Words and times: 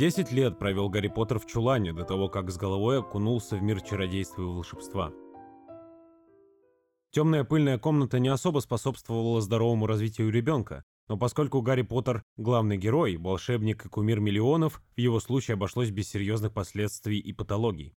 Десять 0.00 0.32
лет 0.32 0.58
провел 0.58 0.88
Гарри 0.88 1.08
Поттер 1.08 1.38
в 1.38 1.44
чулане 1.44 1.92
до 1.92 2.04
того, 2.04 2.30
как 2.30 2.50
с 2.50 2.56
головой 2.56 3.00
окунулся 3.00 3.56
в 3.56 3.62
мир 3.62 3.82
чародейства 3.82 4.40
и 4.40 4.46
волшебства. 4.46 5.12
Темная 7.10 7.44
пыльная 7.44 7.78
комната 7.78 8.18
не 8.18 8.30
особо 8.30 8.60
способствовала 8.60 9.42
здоровому 9.42 9.86
развитию 9.86 10.32
ребенка, 10.32 10.84
но 11.06 11.18
поскольку 11.18 11.60
Гарри 11.60 11.82
Поттер– 11.82 12.24
главный 12.38 12.78
герой, 12.78 13.18
волшебник 13.18 13.84
и 13.84 13.88
кумир 13.90 14.20
миллионов, 14.20 14.80
в 14.96 14.98
его 14.98 15.20
случае 15.20 15.56
обошлось 15.56 15.90
без 15.90 16.08
серьезных 16.08 16.54
последствий 16.54 17.18
и 17.18 17.34
патологий. 17.34 17.94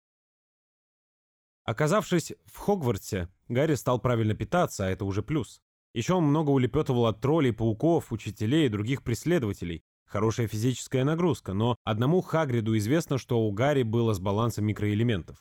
Оказавшись 1.65 2.33
в 2.47 2.57
Хогвартсе, 2.57 3.29
Гарри 3.49 3.75
стал 3.75 4.01
правильно 4.01 4.33
питаться, 4.33 4.87
а 4.87 4.91
это 4.91 5.05
уже 5.05 5.23
плюс. 5.23 5.61
Еще 5.93 6.15
он 6.15 6.25
много 6.25 6.49
улепетывал 6.49 7.05
от 7.05 7.21
троллей, 7.21 7.53
пауков, 7.53 8.11
учителей 8.11 8.65
и 8.65 8.71
других 8.71 9.03
преследователей. 9.03 9.85
Хорошая 10.11 10.49
физическая 10.49 11.05
нагрузка, 11.05 11.53
но 11.53 11.77
одному 11.85 12.21
Хагриду 12.21 12.77
известно, 12.77 13.17
что 13.17 13.43
у 13.43 13.53
Гарри 13.53 13.85
было 13.85 14.13
с 14.13 14.19
балансом 14.19 14.65
микроэлементов. 14.65 15.37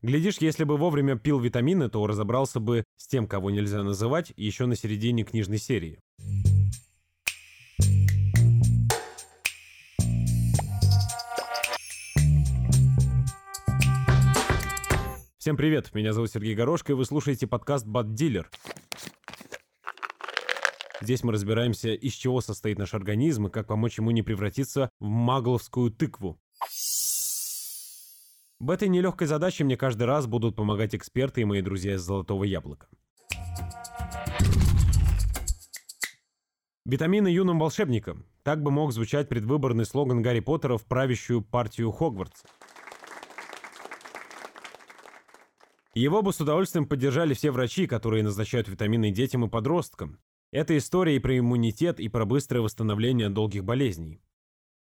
Глядишь, 0.00 0.36
если 0.38 0.62
бы 0.62 0.76
вовремя 0.76 1.16
пил 1.16 1.40
витамины, 1.40 1.88
то 1.88 2.06
разобрался 2.06 2.60
бы 2.60 2.84
с 2.96 3.08
тем, 3.08 3.26
кого 3.26 3.50
нельзя 3.50 3.82
называть, 3.82 4.32
еще 4.36 4.66
на 4.66 4.76
середине 4.76 5.24
книжной 5.24 5.58
серии. 5.58 5.98
Всем 15.36 15.56
привет, 15.56 15.92
меня 15.94 16.12
зовут 16.12 16.30
Сергей 16.30 16.54
Горошко, 16.54 16.92
и 16.92 16.94
вы 16.94 17.04
слушаете 17.06 17.48
подкаст 17.48 17.88
«Бат 17.88 18.14
Дилер». 18.14 18.48
Здесь 21.02 21.24
мы 21.24 21.32
разбираемся, 21.32 21.94
из 21.94 22.12
чего 22.12 22.40
состоит 22.40 22.78
наш 22.78 22.94
организм 22.94 23.48
и 23.48 23.50
как 23.50 23.66
помочь 23.66 23.98
ему 23.98 24.12
не 24.12 24.22
превратиться 24.22 24.88
в 25.00 25.04
магловскую 25.04 25.90
тыкву. 25.90 26.40
В 28.60 28.70
этой 28.70 28.88
нелегкой 28.88 29.26
задаче 29.26 29.64
мне 29.64 29.76
каждый 29.76 30.04
раз 30.04 30.28
будут 30.28 30.54
помогать 30.54 30.94
эксперты 30.94 31.40
и 31.40 31.44
мои 31.44 31.60
друзья 31.60 31.94
из 31.94 32.02
«Золотого 32.02 32.44
яблока». 32.44 32.86
Витамины 36.84 37.26
юным 37.26 37.58
волшебникам. 37.58 38.24
Так 38.44 38.62
бы 38.62 38.70
мог 38.70 38.92
звучать 38.92 39.28
предвыборный 39.28 39.84
слоган 39.84 40.22
Гарри 40.22 40.38
Поттера 40.38 40.76
в 40.76 40.84
правящую 40.84 41.42
партию 41.42 41.90
Хогвартса. 41.90 42.46
Его 45.94 46.22
бы 46.22 46.32
с 46.32 46.40
удовольствием 46.40 46.86
поддержали 46.86 47.34
все 47.34 47.50
врачи, 47.50 47.88
которые 47.88 48.22
назначают 48.22 48.68
витамины 48.68 49.10
детям 49.10 49.44
и 49.44 49.48
подросткам. 49.48 50.20
Это 50.52 50.76
история 50.76 51.16
и 51.16 51.18
про 51.18 51.38
иммунитет, 51.38 51.98
и 51.98 52.08
про 52.08 52.26
быстрое 52.26 52.62
восстановление 52.62 53.30
долгих 53.30 53.64
болезней. 53.64 54.20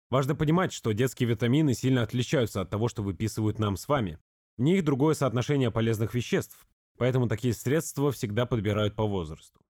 Важно 0.10 0.36
понимать, 0.36 0.74
что 0.74 0.92
детские 0.92 1.30
витамины 1.30 1.74
сильно 1.74 2.04
отличаются 2.04 2.60
от 2.60 2.70
того, 2.70 2.90
что 2.90 3.04
выписывают 3.04 3.58
нам 3.58 3.78
с 3.78 3.88
вами. 3.88 4.20
В 4.58 4.62
них 4.62 4.84
другое 4.84 5.16
соотношение 5.16 5.72
полезных 5.72 6.14
веществ, 6.14 6.68
поэтому 6.98 7.30
такие 7.30 7.54
средства 7.54 8.12
всегда 8.12 8.46
подбирают 8.46 8.98
по 8.98 9.08
возрасту. 9.08 9.62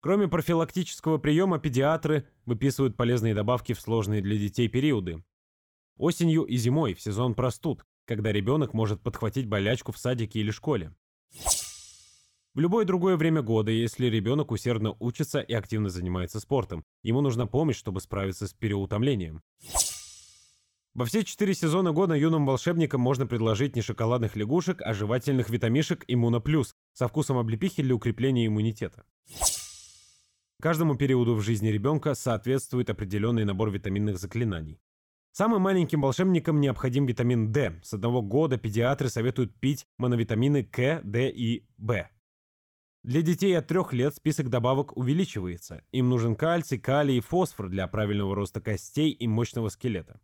Кроме 0.00 0.28
профилактического 0.28 1.18
приема, 1.18 1.58
педиатры 1.58 2.26
выписывают 2.46 2.96
полезные 2.96 3.34
добавки 3.34 3.74
в 3.74 3.80
сложные 3.80 4.22
для 4.22 4.38
детей 4.38 4.68
периоды. 4.68 5.22
Осенью 5.98 6.44
и 6.44 6.56
зимой, 6.56 6.94
в 6.94 7.02
сезон 7.02 7.34
простуд, 7.34 7.84
когда 8.06 8.32
ребенок 8.32 8.72
может 8.72 9.02
подхватить 9.02 9.46
болячку 9.46 9.92
в 9.92 9.98
садике 9.98 10.40
или 10.40 10.50
школе. 10.50 10.94
В 12.56 12.58
любое 12.58 12.86
другое 12.86 13.18
время 13.18 13.42
года, 13.42 13.70
если 13.70 14.06
ребенок 14.06 14.50
усердно 14.50 14.96
учится 14.98 15.40
и 15.40 15.52
активно 15.52 15.90
занимается 15.90 16.40
спортом, 16.40 16.84
ему 17.02 17.20
нужна 17.20 17.44
помощь, 17.44 17.76
чтобы 17.76 18.00
справиться 18.00 18.46
с 18.46 18.54
переутомлением. 18.54 19.42
Во 20.94 21.04
все 21.04 21.22
четыре 21.22 21.52
сезона 21.52 21.92
года 21.92 22.14
юным 22.14 22.46
волшебникам 22.46 23.02
можно 23.02 23.26
предложить 23.26 23.76
не 23.76 23.82
шоколадных 23.82 24.36
лягушек, 24.36 24.80
а 24.80 24.94
жевательных 24.94 25.50
витамишек 25.50 26.06
Иммуна 26.08 26.40
Плюс 26.40 26.74
со 26.94 27.08
вкусом 27.08 27.36
облепихи 27.36 27.82
для 27.82 27.94
укрепления 27.94 28.46
иммунитета. 28.46 29.04
Каждому 30.62 30.96
периоду 30.96 31.34
в 31.34 31.42
жизни 31.42 31.68
ребенка 31.68 32.14
соответствует 32.14 32.88
определенный 32.88 33.44
набор 33.44 33.70
витаминных 33.70 34.16
заклинаний. 34.16 34.80
Самым 35.30 35.60
маленьким 35.60 36.00
волшебникам 36.00 36.62
необходим 36.62 37.04
витамин 37.04 37.52
D. 37.52 37.78
С 37.82 37.92
одного 37.92 38.22
года 38.22 38.56
педиатры 38.56 39.10
советуют 39.10 39.54
пить 39.60 39.84
моновитамины 39.98 40.64
К, 40.64 41.02
Д 41.04 41.28
и 41.28 41.66
В. 41.76 42.08
Для 43.06 43.22
детей 43.22 43.56
от 43.56 43.68
трех 43.68 43.92
лет 43.92 44.16
список 44.16 44.50
добавок 44.50 44.96
увеличивается. 44.96 45.84
Им 45.92 46.08
нужен 46.08 46.34
кальций, 46.34 46.76
калий 46.76 47.18
и 47.18 47.20
фосфор 47.20 47.68
для 47.68 47.86
правильного 47.86 48.34
роста 48.34 48.60
костей 48.60 49.12
и 49.12 49.28
мощного 49.28 49.68
скелета. 49.68 50.20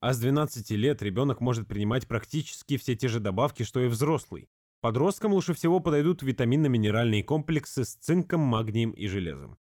А 0.00 0.12
с 0.12 0.18
12 0.18 0.70
лет 0.72 1.02
ребенок 1.02 1.40
может 1.40 1.68
принимать 1.68 2.08
практически 2.08 2.78
все 2.78 2.96
те 2.96 3.06
же 3.06 3.20
добавки, 3.20 3.62
что 3.62 3.78
и 3.78 3.86
взрослый. 3.86 4.48
Подросткам 4.80 5.32
лучше 5.32 5.54
всего 5.54 5.78
подойдут 5.78 6.20
витаминно-минеральные 6.24 7.22
комплексы 7.22 7.84
с 7.84 7.94
цинком, 7.94 8.40
магнием 8.40 8.90
и 8.90 9.06
железом. 9.06 9.56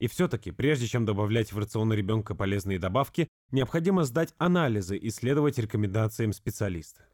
И 0.00 0.08
все-таки, 0.08 0.50
прежде 0.50 0.88
чем 0.88 1.04
добавлять 1.04 1.52
в 1.52 1.58
рацион 1.58 1.92
ребенка 1.92 2.34
полезные 2.34 2.80
добавки, 2.80 3.28
необходимо 3.52 4.02
сдать 4.02 4.34
анализы 4.38 4.96
и 4.96 5.10
следовать 5.10 5.58
рекомендациям 5.58 6.32
специалиста. 6.32 7.06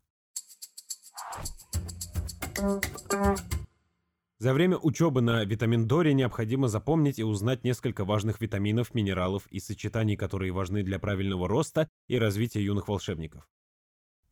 За 4.39 4.55
время 4.55 4.79
учебы 4.79 5.21
на 5.21 5.45
витамин 5.45 5.87
Доре 5.87 6.15
необходимо 6.15 6.69
запомнить 6.69 7.19
и 7.19 7.25
узнать 7.25 7.63
несколько 7.63 8.07
важных 8.07 8.41
витаминов, 8.41 8.95
минералов 8.95 9.47
и 9.49 9.61
сочетаний, 9.61 10.17
которые 10.17 10.53
важны 10.53 10.83
для 10.83 10.99
правильного 10.99 11.47
роста 11.47 11.91
и 12.09 12.19
развития 12.19 12.65
юных 12.65 12.89
волшебников. 12.89 13.47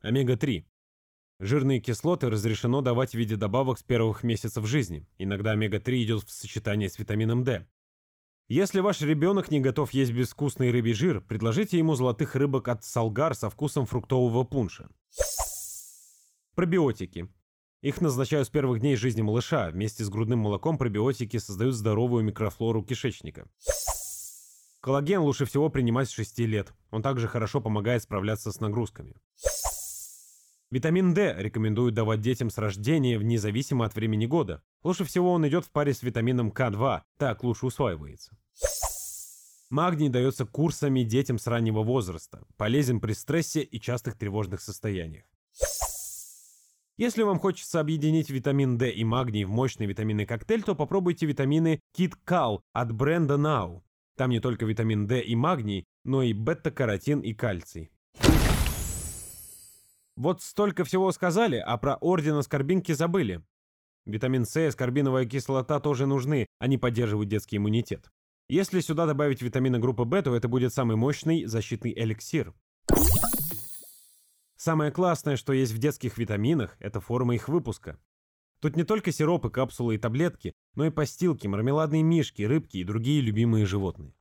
Омега-3. 0.01 0.65
Жирные 1.41 1.81
кислоты 1.81 2.31
разрешено 2.31 2.81
давать 2.81 3.11
в 3.11 3.15
виде 3.15 3.37
добавок 3.37 3.79
с 3.79 3.83
первых 3.83 4.23
месяцев 4.23 4.67
жизни. 4.67 5.07
Иногда 5.19 5.53
омега-3 5.53 6.03
идет 6.03 6.23
в 6.23 6.31
сочетании 6.31 6.89
с 6.89 6.99
витамином 6.99 7.45
D. 7.45 7.67
Если 8.49 8.81
ваш 8.81 9.03
ребенок 9.03 9.51
не 9.51 9.61
готов 9.61 9.91
есть 9.93 10.13
безвкусный 10.13 10.71
рыбий 10.71 10.95
жир, 10.95 11.21
предложите 11.21 11.77
ему 11.77 11.95
золотых 11.95 12.35
рыбок 12.35 12.69
от 12.69 12.83
Салгар 12.83 13.35
со 13.35 13.51
вкусом 13.51 13.85
фруктового 13.85 14.45
пунша. 14.45 14.89
Пробиотики. 16.55 17.29
Их 17.81 18.01
назначают 18.01 18.49
с 18.49 18.51
первых 18.51 18.81
дней 18.81 18.97
жизни 18.97 19.23
малыша. 19.23 19.71
Вместе 19.71 20.05
с 20.05 20.09
грудным 20.09 20.41
молоком 20.41 20.79
пробиотики 20.79 21.37
создают 21.37 21.75
здоровую 21.77 22.25
микрофлору 22.25 22.83
кишечника. 22.83 23.49
Коллаген 24.81 25.21
лучше 25.21 25.45
всего 25.45 25.69
принимать 25.69 26.09
с 26.09 26.13
6 26.13 26.41
лет. 26.41 26.73
Он 26.91 27.03
также 27.03 27.29
хорошо 27.29 27.61
помогает 27.61 28.03
справляться 28.03 28.51
с 28.51 28.61
нагрузками. 28.61 29.15
Витамин 30.71 31.15
D 31.15 31.35
рекомендуют 31.39 31.95
давать 31.95 32.21
детям 32.21 32.51
с 32.51 32.59
рождения, 32.59 33.17
независимо 33.17 33.87
от 33.87 33.95
времени 33.95 34.27
года. 34.27 34.63
Лучше 34.83 35.05
всего 35.05 35.33
он 35.33 35.47
идет 35.47 35.65
в 35.65 35.71
паре 35.71 35.95
с 35.95 36.03
витамином 36.03 36.51
К2, 36.51 37.03
так 37.17 37.43
лучше 37.45 37.67
усваивается. 37.67 38.37
Магний 39.71 40.09
дается 40.09 40.47
курсами 40.47 41.05
детям 41.05 41.39
с 41.39 41.47
раннего 41.47 41.83
возраста, 41.83 42.45
полезен 42.57 43.01
при 43.01 43.13
стрессе 43.13 43.63
и 43.63 43.81
частых 43.81 44.19
тревожных 44.19 44.61
состояниях. 44.61 45.25
Если 46.99 47.23
вам 47.23 47.39
хочется 47.39 47.79
объединить 47.79 48.29
витамин 48.29 48.77
D 48.77 48.91
и 48.91 49.05
магний 49.05 49.45
в 49.45 49.51
мощный 49.51 49.87
витаминный 49.87 50.27
коктейль, 50.27 50.65
то 50.65 50.75
попробуйте 50.75 51.27
витамины 51.27 51.79
Kit 51.97 52.15
Cal 52.27 52.59
от 52.73 52.91
бренда 52.91 53.35
Now. 53.35 53.83
Там 54.17 54.31
не 54.31 54.41
только 54.41 54.67
витамин 54.67 55.07
D 55.07 55.21
и 55.21 55.37
магний, 55.37 55.85
но 56.05 56.25
и 56.25 56.33
бета-каротин 56.33 57.21
и 57.21 57.35
кальций. 57.35 57.93
Вот 60.17 60.43
столько 60.43 60.83
всего 60.83 61.13
сказали, 61.13 61.63
а 61.65 61.77
про 61.77 61.95
орден 62.01 62.35
аскорбинки 62.35 62.91
забыли. 62.91 63.45
Витамин 64.05 64.45
С 64.45 64.57
и 64.57 64.65
аскорбиновая 64.65 65.25
кислота 65.25 65.79
тоже 65.79 66.07
нужны, 66.07 66.47
они 66.59 66.79
поддерживают 66.79 67.29
детский 67.29 67.59
иммунитет. 67.59 68.11
Если 68.49 68.81
сюда 68.81 69.07
добавить 69.07 69.41
витамины 69.41 69.79
группы 69.79 70.03
В, 70.03 70.21
то 70.21 70.35
это 70.35 70.49
будет 70.49 70.75
самый 70.75 70.97
мощный 70.97 71.45
защитный 71.45 71.93
эликсир. 71.97 72.55
Самое 74.59 74.91
классное, 74.91 75.37
что 75.37 75.53
есть 75.53 75.71
в 75.71 75.79
детских 75.79 76.19
витаминах, 76.19 76.77
это 76.81 77.01
форма 77.01 77.37
их 77.37 77.49
выпуска. 77.49 77.97
Тут 78.61 78.75
не 78.75 78.83
только 78.83 79.13
сиропы, 79.13 79.51
капсулы 79.51 79.95
и 79.95 79.99
таблетки, 79.99 80.53
но 80.75 80.85
и 80.85 80.91
постилки, 80.91 81.47
мармеладные 81.47 82.03
мишки, 82.03 82.43
рыбки 82.43 82.79
и 82.79 82.85
другие 82.85 83.21
любимые 83.21 83.67
животные. 83.67 84.13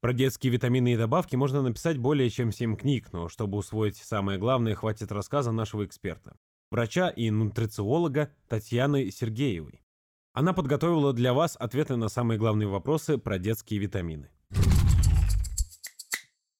Про 0.00 0.12
детские 0.12 0.52
витамины 0.52 0.92
и 0.92 0.96
добавки 0.96 1.34
можно 1.34 1.60
написать 1.60 1.98
более 1.98 2.30
чем 2.30 2.52
7 2.52 2.76
книг, 2.76 3.12
но 3.12 3.28
чтобы 3.28 3.58
усвоить 3.58 3.96
самое 3.96 4.38
главное, 4.38 4.76
хватит 4.76 5.10
рассказа 5.10 5.50
нашего 5.50 5.84
эксперта. 5.84 6.36
Врача 6.70 7.08
и 7.08 7.30
нутрициолога 7.30 8.32
Татьяны 8.46 9.10
Сергеевой. 9.10 9.82
Она 10.34 10.52
подготовила 10.52 11.12
для 11.12 11.34
вас 11.34 11.56
ответы 11.58 11.96
на 11.96 12.08
самые 12.08 12.38
главные 12.38 12.68
вопросы 12.68 13.18
про 13.18 13.40
детские 13.40 13.80
витамины. 13.80 14.30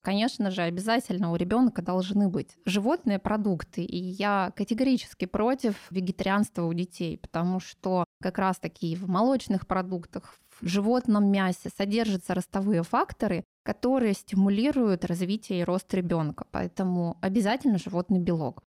Конечно 0.02 0.50
же, 0.50 0.62
обязательно 0.62 1.30
у 1.30 1.36
ребенка 1.36 1.80
должны 1.80 2.28
быть 2.28 2.56
животные 2.64 3.20
продукты. 3.20 3.84
И 3.84 3.96
я 3.96 4.52
категорически 4.56 5.26
против 5.26 5.76
вегетарианства 5.90 6.64
у 6.64 6.72
детей, 6.74 7.16
потому 7.16 7.60
что 7.60 8.04
как 8.20 8.38
раз 8.38 8.58
таки 8.58 8.96
в 8.96 9.08
молочных 9.08 9.66
продуктах, 9.68 10.34
в 10.60 10.66
животном 10.66 11.30
мясе 11.30 11.70
содержатся 11.76 12.34
ростовые 12.34 12.82
факторы, 12.82 13.44
которые 13.62 14.14
стимулируют 14.14 15.04
развитие 15.04 15.60
и 15.60 15.64
рост 15.64 15.92
ребенка. 15.94 16.46
Поэтому 16.50 17.16
обязательно 17.20 17.78
животный 17.78 18.18
белок. 18.18 18.64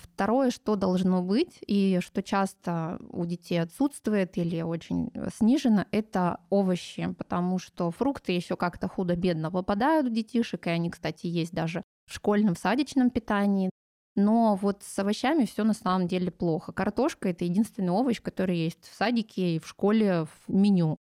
Второе, 0.00 0.50
что 0.50 0.76
должно 0.76 1.22
быть 1.22 1.58
и 1.66 1.98
что 2.00 2.22
часто 2.22 2.98
у 3.10 3.24
детей 3.24 3.58
отсутствует 3.60 4.36
или 4.38 4.62
очень 4.62 5.10
снижено, 5.36 5.86
это 5.90 6.40
овощи, 6.50 7.14
потому 7.18 7.58
что 7.58 7.90
фрукты 7.90 8.32
еще 8.32 8.56
как-то 8.56 8.88
худо-бедно 8.88 9.50
выпадают 9.50 10.06
у 10.06 10.10
детишек, 10.10 10.66
и 10.66 10.70
они, 10.70 10.90
кстати, 10.90 11.26
есть 11.26 11.52
даже 11.52 11.82
в 12.06 12.14
школьном 12.14 12.56
садичном 12.56 13.10
питании. 13.10 13.70
Но 14.16 14.56
вот 14.56 14.82
с 14.82 14.98
овощами 14.98 15.44
все 15.44 15.62
на 15.62 15.74
самом 15.74 16.08
деле 16.08 16.30
плохо. 16.32 16.72
Картошка 16.72 17.28
это 17.28 17.44
единственный 17.44 17.92
овощ, 17.92 18.20
который 18.20 18.56
есть 18.56 18.88
в 18.88 18.94
садике 18.94 19.56
и 19.56 19.58
в 19.60 19.68
школе 19.68 20.24
в 20.24 20.52
меню. 20.52 20.96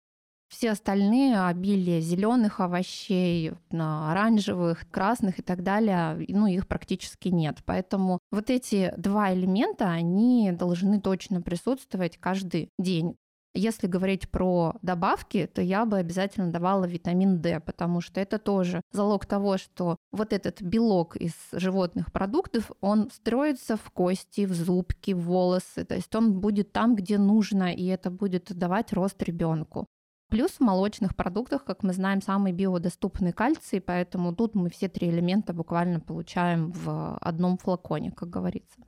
Все 0.52 0.72
остальные 0.72 1.40
обилие 1.40 2.02
зеленых 2.02 2.60
овощей, 2.60 3.52
оранжевых, 3.70 4.84
красных 4.90 5.38
и 5.38 5.42
так 5.42 5.62
далее, 5.62 6.26
ну, 6.28 6.46
их 6.46 6.68
практически 6.68 7.28
нет. 7.28 7.60
Поэтому 7.64 8.18
вот 8.30 8.50
эти 8.50 8.92
два 8.98 9.32
элемента, 9.32 9.88
они 9.88 10.52
должны 10.52 11.00
точно 11.00 11.40
присутствовать 11.40 12.18
каждый 12.18 12.68
день. 12.78 13.16
Если 13.54 13.86
говорить 13.86 14.28
про 14.30 14.74
добавки, 14.82 15.46
то 15.46 15.62
я 15.62 15.86
бы 15.86 15.96
обязательно 15.96 16.52
давала 16.52 16.84
витамин 16.84 17.40
D, 17.40 17.58
потому 17.60 18.02
что 18.02 18.20
это 18.20 18.38
тоже 18.38 18.82
залог 18.92 19.24
того, 19.24 19.56
что 19.56 19.96
вот 20.12 20.34
этот 20.34 20.60
белок 20.60 21.16
из 21.16 21.32
животных 21.52 22.12
продуктов, 22.12 22.70
он 22.82 23.10
строится 23.10 23.78
в 23.78 23.90
кости, 23.90 24.44
в 24.44 24.52
зубки, 24.52 25.12
в 25.12 25.20
волосы, 25.20 25.86
то 25.86 25.94
есть 25.94 26.14
он 26.14 26.40
будет 26.40 26.72
там, 26.72 26.94
где 26.94 27.16
нужно, 27.16 27.72
и 27.72 27.86
это 27.86 28.10
будет 28.10 28.52
давать 28.54 28.92
рост 28.92 29.22
ребенку. 29.22 29.86
Плюс 30.32 30.52
в 30.52 30.60
молочных 30.60 31.14
продуктах, 31.14 31.62
как 31.62 31.82
мы 31.82 31.92
знаем, 31.92 32.22
самый 32.22 32.52
биодоступный 32.52 33.34
кальций, 33.34 33.82
поэтому 33.82 34.34
тут 34.34 34.54
мы 34.54 34.70
все 34.70 34.88
три 34.88 35.10
элемента 35.10 35.52
буквально 35.52 36.00
получаем 36.00 36.72
в 36.72 37.18
одном 37.18 37.58
флаконе, 37.58 38.12
как 38.12 38.30
говорится. 38.30 38.80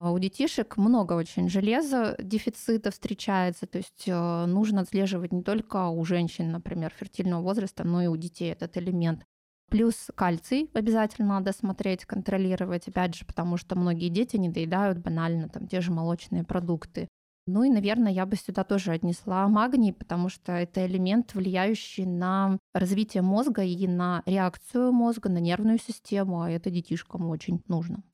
У 0.00 0.18
детишек 0.18 0.76
много 0.76 1.14
очень 1.14 1.48
железа 1.48 2.14
дефицита 2.18 2.90
встречается, 2.90 3.66
то 3.66 3.78
есть 3.78 4.04
э, 4.06 4.44
нужно 4.44 4.82
отслеживать 4.82 5.32
не 5.32 5.42
только 5.42 5.88
у 5.88 6.04
женщин, 6.04 6.50
например, 6.50 6.92
фертильного 6.94 7.40
возраста, 7.40 7.84
но 7.84 8.02
и 8.02 8.06
у 8.06 8.18
детей 8.18 8.52
этот 8.52 8.76
элемент. 8.76 9.24
Плюс 9.70 10.10
кальций 10.14 10.68
обязательно 10.74 11.28
надо 11.28 11.54
смотреть, 11.54 12.04
контролировать, 12.04 12.86
опять 12.86 13.14
же, 13.14 13.24
потому 13.24 13.56
что 13.56 13.76
многие 13.76 14.10
дети 14.10 14.36
не 14.36 14.50
доедают 14.50 14.98
банально 14.98 15.48
там 15.48 15.66
те 15.66 15.80
же 15.80 15.90
молочные 15.90 16.44
продукты. 16.44 17.08
Ну 17.52 17.64
и, 17.64 17.68
наверное, 17.68 18.12
я 18.12 18.26
бы 18.26 18.36
сюда 18.36 18.62
тоже 18.62 18.92
отнесла 18.92 19.48
магний, 19.48 19.92
потому 19.92 20.28
что 20.28 20.52
это 20.52 20.86
элемент, 20.86 21.34
влияющий 21.34 22.06
на 22.06 22.58
развитие 22.72 23.22
мозга 23.22 23.62
и 23.64 23.88
на 23.88 24.22
реакцию 24.24 24.92
мозга, 24.92 25.28
на 25.28 25.38
нервную 25.38 25.78
систему, 25.78 26.42
а 26.42 26.50
это 26.50 26.70
детишкам 26.70 27.28
очень 27.28 27.60
нужно. 27.66 28.04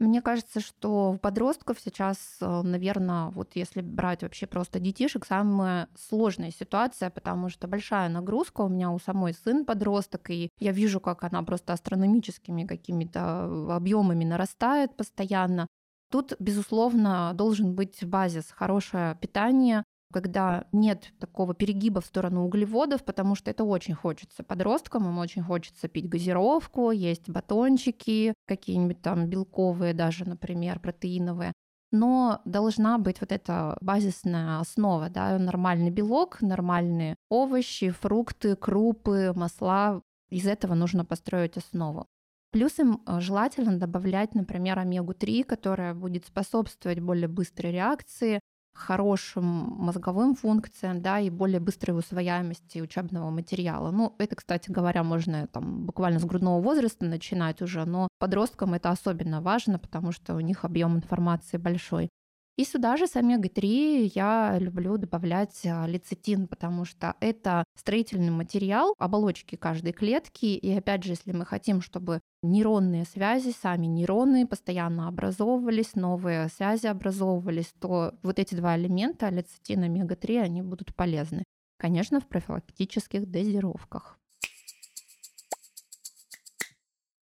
Мне 0.00 0.20
кажется, 0.20 0.58
что 0.58 1.12
у 1.12 1.18
подростков 1.18 1.78
сейчас, 1.78 2.18
э, 2.40 2.62
наверное, 2.62 3.26
вот 3.26 3.52
если 3.54 3.82
брать 3.82 4.22
вообще 4.22 4.48
просто 4.48 4.80
детишек, 4.80 5.24
самая 5.24 5.88
сложная 5.96 6.50
ситуация, 6.50 7.08
потому 7.08 7.50
что 7.50 7.68
большая 7.68 8.08
нагрузка. 8.08 8.62
У 8.62 8.68
меня 8.68 8.90
у 8.90 8.98
самой 8.98 9.32
сын 9.32 9.64
подросток, 9.64 10.28
и 10.30 10.50
я 10.58 10.72
вижу, 10.72 10.98
как 10.98 11.22
она 11.22 11.40
просто 11.44 11.72
астрономическими 11.72 12.64
какими-то 12.64 13.76
объемами 13.76 14.24
нарастает 14.24 14.96
постоянно. 14.96 15.68
Тут, 16.12 16.34
безусловно, 16.38 17.32
должен 17.34 17.74
быть 17.74 18.04
базис, 18.04 18.50
хорошее 18.50 19.16
питание, 19.18 19.82
когда 20.12 20.66
нет 20.70 21.10
такого 21.18 21.54
перегиба 21.54 22.02
в 22.02 22.04
сторону 22.04 22.44
углеводов, 22.44 23.02
потому 23.02 23.34
что 23.34 23.50
это 23.50 23.64
очень 23.64 23.94
хочется 23.94 24.42
подросткам, 24.42 25.08
им 25.08 25.16
очень 25.16 25.42
хочется 25.42 25.88
пить 25.88 26.10
газировку, 26.10 26.90
есть 26.90 27.30
батончики, 27.30 28.34
какие-нибудь 28.46 29.00
там 29.00 29.26
белковые 29.26 29.94
даже, 29.94 30.28
например, 30.28 30.80
протеиновые. 30.80 31.54
Но 31.92 32.42
должна 32.44 32.98
быть 32.98 33.22
вот 33.22 33.32
эта 33.32 33.78
базисная 33.80 34.60
основа, 34.60 35.08
да, 35.08 35.38
нормальный 35.38 35.90
белок, 35.90 36.42
нормальные 36.42 37.16
овощи, 37.30 37.88
фрукты, 37.88 38.54
крупы, 38.54 39.32
масла. 39.34 40.02
Из 40.28 40.46
этого 40.46 40.74
нужно 40.74 41.06
построить 41.06 41.56
основу. 41.56 42.06
Плюс 42.52 42.78
им 42.78 43.02
э, 43.06 43.20
желательно 43.20 43.78
добавлять, 43.78 44.34
например, 44.34 44.78
омегу-3, 44.78 45.44
которая 45.44 45.94
будет 45.94 46.26
способствовать 46.26 47.00
более 47.00 47.26
быстрой 47.26 47.72
реакции, 47.72 48.40
хорошим 48.74 49.44
мозговым 49.44 50.34
функциям, 50.34 51.00
да, 51.02 51.18
и 51.18 51.30
более 51.30 51.60
быстрой 51.60 51.98
усвояемости 51.98 52.80
учебного 52.80 53.30
материала. 53.30 53.90
Ну, 53.90 54.14
это, 54.18 54.36
кстати 54.36 54.70
говоря, 54.70 55.02
можно 55.02 55.46
там 55.46 55.86
буквально 55.86 56.20
с 56.20 56.24
грудного 56.24 56.60
возраста 56.60 57.04
начинать 57.06 57.62
уже, 57.62 57.84
но 57.86 58.08
подросткам 58.18 58.74
это 58.74 58.90
особенно 58.90 59.40
важно, 59.40 59.78
потому 59.78 60.12
что 60.12 60.34
у 60.34 60.40
них 60.40 60.64
объем 60.64 60.96
информации 60.96 61.56
большой. 61.56 62.10
И 62.58 62.64
сюда 62.64 62.98
же 62.98 63.06
с 63.06 63.16
омега-3 63.16 64.12
я 64.14 64.58
люблю 64.58 64.98
добавлять 64.98 65.64
а, 65.64 65.86
лецитин, 65.86 66.46
потому 66.46 66.84
что 66.84 67.16
это 67.20 67.64
строительный 67.76 68.30
материал 68.30 68.94
оболочки 68.98 69.56
каждой 69.56 69.92
клетки. 69.92 70.46
И 70.46 70.70
опять 70.76 71.02
же, 71.02 71.12
если 71.12 71.32
мы 71.32 71.46
хотим, 71.46 71.80
чтобы 71.80 72.20
нейронные 72.42 73.06
связи, 73.06 73.52
сами 73.52 73.86
нейроны 73.86 74.46
постоянно 74.46 75.08
образовывались, 75.08 75.94
новые 75.94 76.48
связи 76.48 76.86
образовывались, 76.86 77.72
то 77.80 78.14
вот 78.22 78.38
эти 78.38 78.54
два 78.54 78.76
элемента, 78.76 79.30
лецитин 79.30 79.84
и 79.84 79.86
омега-3, 79.86 80.40
они 80.40 80.60
будут 80.60 80.94
полезны. 80.94 81.44
Конечно, 81.78 82.20
в 82.20 82.28
профилактических 82.28 83.30
дозировках. 83.30 84.18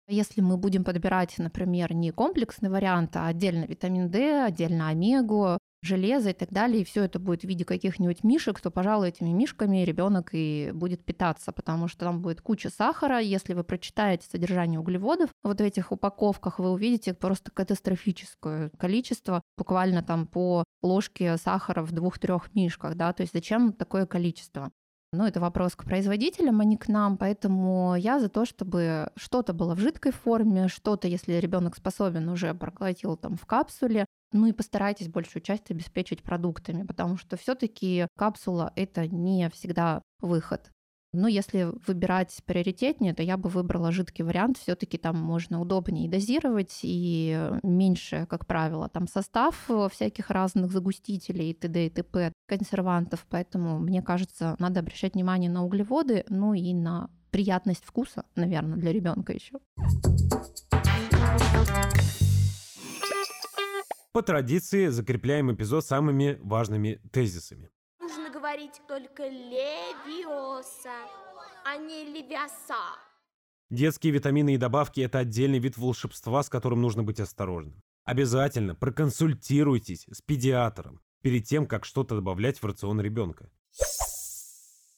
Если 0.09 0.41
мы 0.41 0.57
будем 0.57 0.85
подбирать, 0.85 1.35
например, 1.39 1.93
не 1.93 2.13
комплексный 2.13 2.71
вариант, 2.71 3.17
а 3.17 3.27
отдельно 3.27 3.65
витамин 3.65 4.09
D, 4.09 4.45
отдельно 4.45 4.89
омегу, 4.89 5.59
железо 5.83 6.31
и 6.31 6.33
так 6.33 6.51
далее, 6.51 6.83
и 6.83 6.85
все 6.85 7.05
это 7.05 7.19
будет 7.19 7.43
в 7.43 7.45
виде 7.45 7.65
каких-нибудь 7.65 8.23
мишек, 8.23 8.61
то, 8.61 8.71
пожалуй, 8.71 9.09
этими 9.09 9.31
мишками 9.31 9.79
ребенок 9.79 10.31
и 10.33 10.71
будет 10.73 11.05
питаться, 11.05 11.51
потому 11.51 11.89
что 11.89 12.01
там 12.05 12.23
будет 12.23 12.41
куча 12.41 12.71
сахара. 12.71 13.19
Если 13.19 13.53
вы 13.53 13.65
прочитаете 13.65 14.29
содержание 14.31 14.79
углеводов, 14.79 15.31
вот 15.43 15.61
в 15.61 15.65
этих 15.65 15.91
упаковках 15.91 16.61
вы 16.61 16.71
увидите 16.71 17.13
просто 17.13 17.51
катастрофическое 17.51 18.71
количество, 18.79 19.43
буквально 19.59 20.05
там 20.05 20.29
по 20.29 20.65
ложке 20.83 21.37
сахара 21.37 21.83
в 21.83 21.91
двух-трех 21.91 22.55
мишках, 22.55 22.95
да, 22.95 23.13
то 23.13 23.23
есть 23.23 23.33
зачем 23.33 23.73
такое 23.73 24.07
количество? 24.07 24.71
Ну, 25.13 25.25
это 25.25 25.41
вопрос 25.41 25.77
к 25.77 25.85
производителям, 25.85 26.61
а 26.61 26.65
не 26.65 26.77
к 26.77 26.89
нам. 26.89 27.17
Поэтому 27.17 27.95
я 27.97 28.19
за 28.19 28.29
то, 28.29 28.45
чтобы 28.45 29.11
что-то 29.17 29.53
было 29.53 29.75
в 29.75 29.79
жидкой 29.79 30.13
форме, 30.13 30.69
что-то, 30.69 31.09
если 31.09 31.35
ребенок 31.35 31.77
способен, 31.77 32.29
уже 32.29 32.53
проглотил 32.55 33.17
там 33.17 33.37
в 33.37 33.47
капсуле. 33.47 34.07
Ну 34.33 34.47
и 34.47 34.53
постарайтесь 34.53 35.09
большую 35.09 35.43
часть 35.43 35.71
обеспечить 35.71 36.23
продуктами, 36.23 36.83
потому 36.83 37.17
что 37.17 37.37
все-таки 37.37 38.09
капсула 38.17 38.73
это 38.77 39.07
не 39.07 39.49
всегда 39.51 40.03
выход. 40.21 40.71
Но 41.13 41.29
если 41.29 41.71
выбирать 41.87 42.43
приоритетнее, 42.45 43.15
то 43.15 43.23
я 43.23 43.37
бы 43.37 43.49
выбрала 43.49 43.93
жидкий 43.93 44.25
вариант. 44.25 44.59
Все-таки 44.59 44.99
там 44.99 45.17
можно 45.17 45.61
удобнее 45.61 46.11
дозировать 46.11 46.81
и 46.83 47.51
меньше, 47.63 48.27
как 48.29 48.47
правило, 48.47 48.89
там 48.89 49.07
состав 49.07 49.69
всяких 49.91 50.31
разных 50.31 50.71
загустителей, 50.71 51.55
т.д. 51.55 51.87
и 51.87 51.91
т.п. 51.91 52.33
консервантов. 52.47 53.27
Поэтому, 53.31 53.79
мне 53.79 54.03
кажется, 54.03 54.57
надо 54.59 54.81
обращать 54.81 55.15
внимание 55.15 55.51
на 55.51 55.65
углеводы, 55.65 56.25
ну 56.29 56.55
и 56.55 56.75
на 56.75 57.11
приятность 57.31 57.85
вкуса, 57.85 58.25
наверное, 58.35 58.77
для 58.77 58.93
ребенка 58.93 59.33
еще. 59.33 59.59
По 64.13 64.23
традиции 64.23 64.89
закрепляем 64.89 65.53
эпизод 65.53 65.85
самыми 65.85 66.39
важными 66.43 67.01
тезисами 67.13 67.71
говорить 68.31 68.81
только 68.89 69.29
левиоса, 69.29 70.91
а 71.65 71.77
не 71.77 72.05
левиоса. 72.05 72.97
Детские 73.71 74.13
витамины 74.13 74.55
и 74.55 74.59
добавки– 74.59 75.01
это 75.03 75.19
отдельный 75.19 75.59
вид 75.59 75.77
волшебства, 75.77 76.43
с 76.43 76.49
которым 76.49 76.83
нужно 76.83 77.03
быть 77.03 77.21
осторожным. 77.21 77.83
Обязательно 78.05 78.75
проконсультируйтесь 78.77 80.07
с 80.11 80.23
педиатром 80.23 81.01
перед 81.23 81.45
тем, 81.45 81.67
как 81.67 81.85
что-то 81.85 82.17
добавлять 82.17 82.63
в 82.63 82.67
рацион 82.67 83.01
ребенка. 83.01 83.51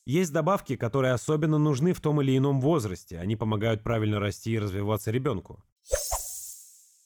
Есть 0.05 0.33
добавки, 0.33 0.77
которые 0.77 1.13
особенно 1.13 1.59
нужны 1.59 1.93
в 1.93 2.01
том 2.01 2.21
или 2.21 2.37
ином 2.37 2.61
возрасте. 2.61 3.19
Они 3.19 3.37
помогают 3.37 3.83
правильно 3.83 4.21
расти 4.21 4.53
и 4.53 4.59
развиваться 4.59 5.11
ребенку. 5.11 5.65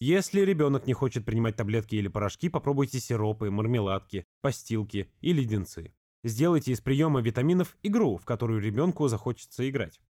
Если 0.01 0.41
ребенок 0.41 0.89
не 0.89 0.95
хочет 0.95 1.25
принимать 1.25 1.55
таблетки 1.55 1.95
или 1.95 2.09
порошки, 2.09 2.49
попробуйте 2.49 2.99
сиропы, 2.99 3.53
мармеладки, 3.53 4.27
постилки 4.41 5.13
и 5.21 5.33
леденцы. 5.33 5.95
Сделайте 6.25 6.71
из 6.71 6.81
приема 6.81 7.21
витаминов 7.21 7.77
игру, 7.83 8.17
в 8.17 8.25
которую 8.25 8.61
ребенку 8.61 9.09
захочется 9.09 9.69
играть. 9.69 10.01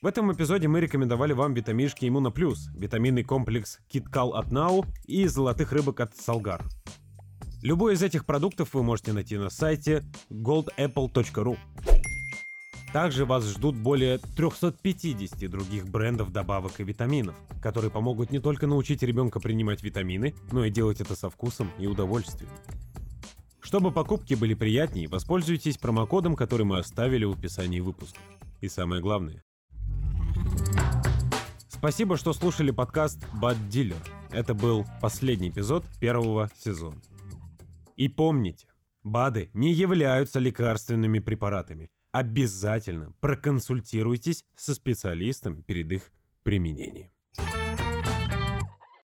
В 0.00 0.06
этом 0.06 0.32
эпизоде 0.32 0.68
мы 0.68 0.80
рекомендовали 0.80 1.32
вам 1.32 1.54
витамишки 1.54 2.06
Иммуна 2.06 2.30
Плюс, 2.30 2.68
витаминный 2.76 3.24
комплекс 3.24 3.80
Киткал 3.88 4.34
от 4.34 4.52
Нау 4.52 4.84
и 5.06 5.26
золотых 5.26 5.72
рыбок 5.72 5.98
от 5.98 6.16
Салгар. 6.16 6.62
Любой 7.62 7.94
из 7.94 8.02
этих 8.04 8.24
продуктов 8.24 8.74
вы 8.74 8.84
можете 8.84 9.12
найти 9.12 9.36
на 9.36 9.50
сайте 9.50 10.04
goldapple.ru. 10.30 11.58
Также 12.92 13.24
вас 13.24 13.44
ждут 13.44 13.76
более 13.76 14.18
350 14.18 15.50
других 15.50 15.88
брендов 15.88 16.32
добавок 16.32 16.80
и 16.80 16.84
витаминов, 16.84 17.34
которые 17.60 17.90
помогут 17.90 18.30
не 18.30 18.38
только 18.38 18.66
научить 18.66 19.02
ребенка 19.02 19.40
принимать 19.40 19.82
витамины, 19.82 20.34
но 20.52 20.64
и 20.64 20.70
делать 20.70 21.00
это 21.00 21.14
со 21.14 21.28
вкусом 21.28 21.70
и 21.78 21.86
удовольствием. 21.86 22.50
Чтобы 23.60 23.90
покупки 23.90 24.34
были 24.34 24.54
приятнее, 24.54 25.08
воспользуйтесь 25.08 25.76
промокодом, 25.76 26.36
который 26.36 26.64
мы 26.64 26.78
оставили 26.78 27.24
в 27.24 27.32
описании 27.32 27.80
выпуска. 27.80 28.20
И 28.60 28.68
самое 28.68 29.02
главное. 29.02 29.42
Спасибо, 31.68 32.16
что 32.16 32.32
слушали 32.32 32.70
подкаст 32.70 33.18
Bad 33.42 33.56
Dealer. 33.68 34.02
Это 34.30 34.54
был 34.54 34.86
последний 35.00 35.50
эпизод 35.50 35.84
первого 36.00 36.50
сезона. 36.56 37.00
И 37.96 38.08
помните, 38.08 38.66
БАДы 39.02 39.50
не 39.52 39.72
являются 39.72 40.38
лекарственными 40.38 41.18
препаратами. 41.18 41.90
Обязательно 42.16 43.12
проконсультируйтесь 43.20 44.46
со 44.54 44.74
специалистом 44.74 45.62
перед 45.62 45.92
их 45.92 46.10
применением. 46.44 47.10